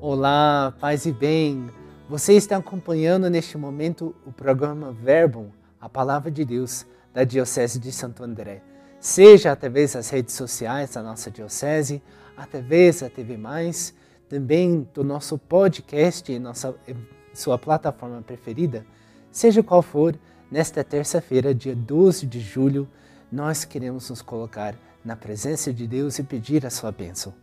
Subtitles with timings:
[0.00, 1.68] Olá, paz e bem.
[2.08, 7.90] Você está acompanhando neste momento o programa Verbo, a palavra de Deus da Diocese de
[7.90, 8.62] Santo André.
[9.00, 12.00] Seja através das redes sociais da nossa diocese,
[12.36, 13.92] através da TV Mais,
[14.28, 16.94] também do nosso podcast em nossa em
[17.34, 18.86] sua plataforma preferida,
[19.32, 20.16] seja qual for,
[20.48, 22.88] nesta terça-feira, dia 12 de julho,
[23.32, 27.34] nós queremos nos colocar na presença de Deus e pedir a sua bênção.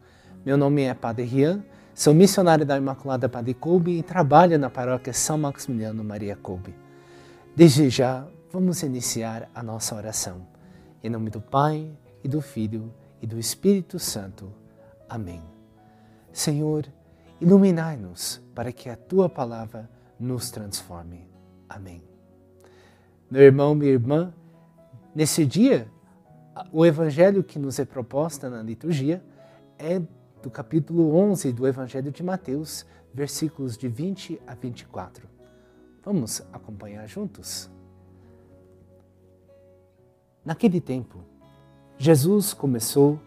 [0.45, 1.61] Meu nome é Padre Rian
[1.95, 6.75] Sou missionário da Imaculada Padre Coube e trabalho na paróquia São Maximiliano Maria Coube.
[7.55, 10.45] Desde já, vamos iniciar a nossa oração.
[11.01, 11.89] Em nome do Pai,
[12.21, 14.51] e do Filho, e do Espírito Santo.
[15.07, 15.41] Amém.
[16.33, 16.85] Senhor,
[17.39, 19.89] iluminai-nos para que a Tua palavra
[20.19, 21.29] nos transforme.
[21.69, 22.03] Amém.
[23.31, 24.33] Meu irmão, minha irmã,
[25.15, 25.87] nesse dia,
[26.73, 29.23] o evangelho que nos é proposta na liturgia
[29.79, 30.01] é
[30.45, 35.27] do capítulo 11 do Evangelho de Mateus, versículos de 20 a 24.
[36.03, 37.67] Vamos acompanhar juntos?
[40.45, 41.17] Naquele tempo,
[41.97, 43.19] Jesus começou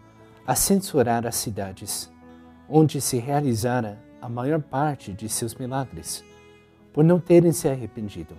[0.47, 2.09] a censurar as cidades
[2.69, 6.23] onde se realizara a maior parte de seus milagres,
[6.93, 8.33] por não terem se arrependido.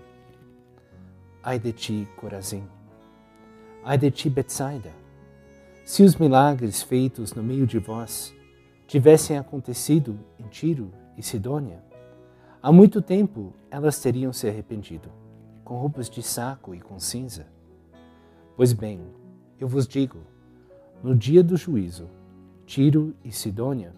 [1.43, 2.67] Ai de ti, Corazim!
[3.85, 4.93] Ai de ti, Betsaida!
[5.85, 8.40] Se os milagres feitos no meio de vós
[8.91, 11.81] tivessem acontecido em Tiro e Sidônia,
[12.61, 15.09] há muito tempo elas teriam se arrependido,
[15.63, 17.47] com roupas de saco e com cinza.
[18.57, 19.01] Pois bem,
[19.61, 20.19] eu vos digo,
[21.05, 22.09] no dia do juízo,
[22.67, 23.95] Tiro e Sidônia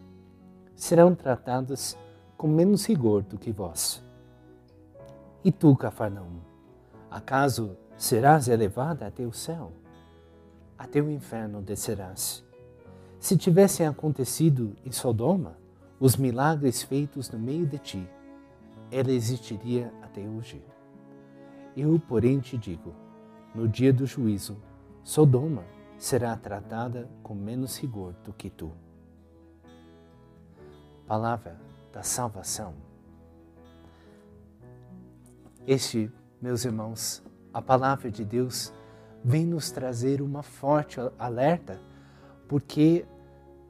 [0.77, 1.97] serão tratadas
[2.37, 4.05] com menos rigor do que vós.
[5.43, 6.41] E tu, Cafarnaum,
[7.11, 9.73] acaso serás elevada até o céu?
[10.77, 12.45] Até o inferno descerás.
[13.23, 15.57] Se tivessem acontecido em Sodoma
[16.01, 18.11] os milagres feitos no meio de ti,
[18.91, 20.61] ela existiria até hoje.
[21.77, 22.93] Eu, porém, te digo:
[23.55, 24.57] no dia do juízo,
[25.05, 25.63] Sodoma
[25.97, 28.73] será tratada com menos rigor do que tu.
[31.07, 31.61] Palavra
[31.93, 32.75] da salvação.
[35.65, 36.11] Este,
[36.41, 37.23] meus irmãos,
[37.55, 38.75] a palavra de Deus
[39.25, 41.81] vem nos trazer uma forte alerta,
[42.49, 43.07] porque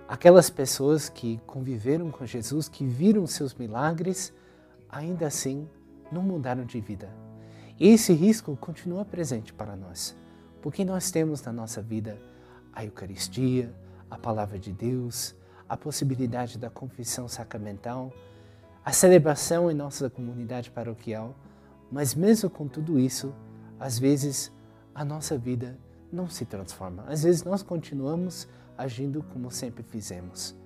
[0.08, 4.32] Aquelas pessoas que conviveram com Jesus, que viram seus milagres,
[4.88, 5.68] ainda assim
[6.10, 7.08] não mudaram de vida.
[7.78, 10.14] E esse risco continua presente para nós,
[10.60, 12.18] porque nós temos na nossa vida
[12.72, 13.74] a Eucaristia,
[14.10, 15.34] a Palavra de Deus,
[15.68, 18.12] a possibilidade da confissão sacramental,
[18.84, 21.34] a celebração em nossa comunidade paroquial,
[21.90, 23.34] mas mesmo com tudo isso,
[23.80, 24.52] às vezes
[24.94, 25.78] a nossa vida
[26.12, 27.04] não se transforma.
[27.08, 28.46] Às vezes nós continuamos
[28.82, 30.56] agindo como sempre fizemos.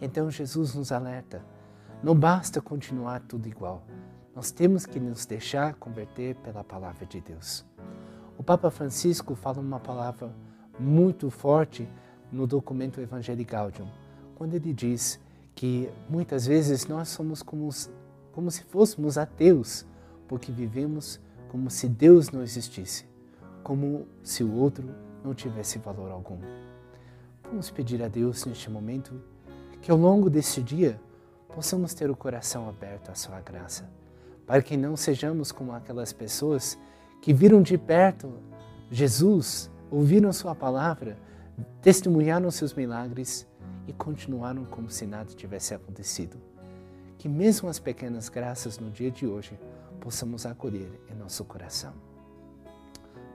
[0.00, 1.42] Então Jesus nos alerta:
[2.02, 3.82] não basta continuar tudo igual,
[4.34, 7.64] nós temos que nos deixar converter pela palavra de Deus.
[8.38, 10.32] O Papa Francisco fala uma palavra
[10.78, 11.88] muito forte
[12.30, 13.88] no documento Evangelii Gaudium,
[14.36, 15.18] quando ele diz
[15.56, 17.68] que muitas vezes nós somos como,
[18.30, 19.84] como se fôssemos ateus,
[20.28, 21.18] porque vivemos
[21.48, 23.06] como se Deus não existisse,
[23.64, 24.88] como se o outro
[25.24, 26.38] não tivesse valor algum.
[27.48, 29.18] Vamos pedir a Deus neste momento
[29.80, 31.00] que ao longo deste dia
[31.54, 33.88] possamos ter o coração aberto à Sua graça,
[34.46, 36.78] para que não sejamos como aquelas pessoas
[37.22, 38.30] que viram de perto
[38.90, 41.16] Jesus, ouviram Sua palavra,
[41.80, 43.46] testemunharam seus milagres
[43.86, 46.36] e continuaram como se nada tivesse acontecido.
[47.16, 49.58] Que mesmo as pequenas graças no dia de hoje
[50.00, 51.94] possamos acolher em nosso coração.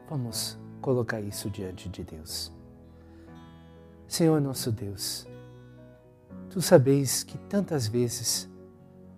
[0.08, 2.52] Vamos colocar isso diante de Deus.
[4.14, 5.28] Senhor nosso Deus,
[6.48, 8.48] tu sabeis que tantas vezes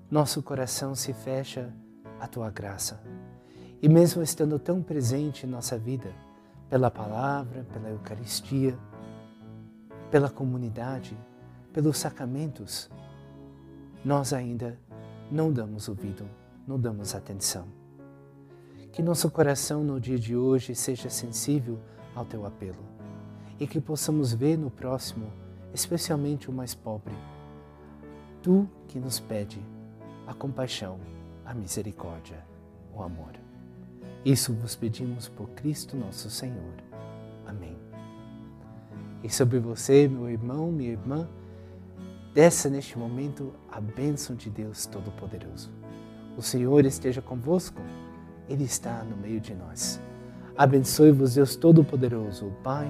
[0.09, 1.69] nosso coração se fecha
[2.17, 3.03] à tua graça.
[3.81, 6.13] E mesmo estando tão presente em nossa vida,
[6.69, 8.79] pela palavra, pela Eucaristia,
[10.09, 11.17] pela comunidade,
[11.73, 12.89] pelos sacramentos,
[14.01, 14.79] nós ainda
[15.29, 16.25] não damos ouvido,
[16.65, 17.67] não damos atenção.
[18.93, 21.81] Que nosso coração no dia de hoje seja sensível
[22.15, 22.95] ao teu apelo
[23.59, 25.31] e que possamos ver no próximo,
[25.73, 27.13] especialmente o mais pobre.
[28.41, 29.59] Tu que nos pede
[30.27, 30.99] a compaixão,
[31.45, 32.43] a misericórdia,
[32.93, 33.33] o amor.
[34.23, 36.73] Isso vos pedimos por Cristo nosso Senhor.
[37.45, 37.77] Amém.
[39.23, 41.27] E sobre você, meu irmão, minha irmã,
[42.33, 45.71] desça neste momento a bênção de Deus Todo-Poderoso.
[46.37, 47.81] O Senhor esteja convosco,
[48.49, 49.99] Ele está no meio de nós.
[50.57, 52.89] Abençoe-vos, Deus Todo-Poderoso, o Pai,